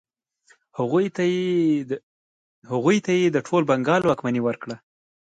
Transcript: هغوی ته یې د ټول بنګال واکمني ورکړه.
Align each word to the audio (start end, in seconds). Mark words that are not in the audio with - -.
هغوی 2.71 3.01
ته 3.05 3.11
یې 3.19 3.25
د 3.31 3.37
ټول 3.47 3.61
بنګال 3.69 4.01
واکمني 4.03 4.41
ورکړه. 4.43 4.75